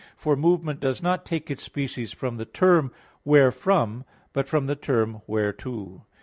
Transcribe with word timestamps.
For 0.15 0.35
movement 0.35 0.79
does 0.79 1.03
not 1.03 1.25
take 1.27 1.51
its 1.51 1.61
species 1.61 2.11
from 2.11 2.37
the 2.37 2.45
term 2.45 2.91
wherefrom 3.23 4.03
but 4.33 4.47
from 4.47 4.65
the 4.65 4.75
term 4.75 5.21
_whereto. 5.29 6.05